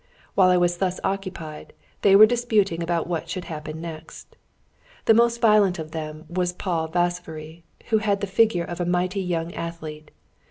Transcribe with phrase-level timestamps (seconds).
[0.33, 4.35] While I was thus occupied, they were disputing about what should happen next.
[5.05, 9.21] The most violent of them was Paul Vasváry, who had the figure of a mighty
[9.21, 10.09] young athlete.